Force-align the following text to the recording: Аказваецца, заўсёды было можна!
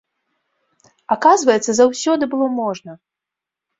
Аказваецца, 1.15 1.71
заўсёды 1.81 2.23
было 2.33 2.47
можна! 2.59 2.91